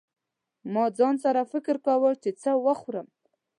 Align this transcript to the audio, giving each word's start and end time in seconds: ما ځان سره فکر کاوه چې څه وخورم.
ما 0.73 0.85
ځان 0.97 1.15
سره 1.23 1.41
فکر 1.51 1.75
کاوه 1.85 2.11
چې 2.23 2.29
څه 2.41 2.51
وخورم. 2.65 3.07